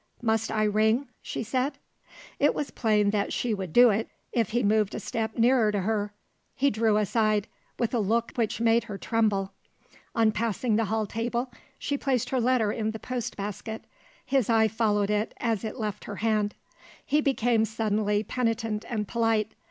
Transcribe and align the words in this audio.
"Must 0.23 0.49
I 0.51 0.63
ring?" 0.63 1.09
she 1.21 1.43
said. 1.43 1.73
It 2.39 2.55
was 2.55 2.71
plain 2.71 3.11
that 3.11 3.31
she 3.31 3.53
would 3.53 3.71
do 3.71 3.91
it, 3.91 4.09
if 4.31 4.49
he 4.49 4.63
moved 4.63 4.95
a 4.95 4.99
step 4.99 5.37
nearer 5.37 5.71
to 5.71 5.81
her. 5.81 6.11
He 6.55 6.71
drew 6.71 6.97
aside 6.97 7.45
with 7.77 7.93
a 7.93 7.99
look 7.99 8.31
which 8.33 8.59
made 8.59 8.85
her 8.85 8.97
tremble. 8.97 9.53
On 10.15 10.31
passing 10.31 10.75
the 10.75 10.85
hall 10.85 11.05
table, 11.05 11.51
she 11.77 11.99
placed 11.99 12.31
her 12.31 12.41
letter 12.41 12.71
in 12.71 12.89
the 12.89 12.99
post 12.99 13.37
basket. 13.37 13.85
His 14.25 14.49
eye 14.49 14.67
followed 14.69 15.11
it, 15.11 15.35
as 15.37 15.63
it 15.63 15.79
left 15.79 16.05
her 16.05 16.15
hand: 16.15 16.55
he 17.05 17.21
became 17.21 17.63
suddenly 17.63 18.23
penitent 18.23 18.83
and 18.89 19.07
polite. 19.07 19.51